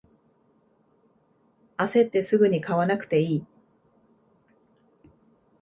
[1.77, 3.45] あせってすぐに買わなくていい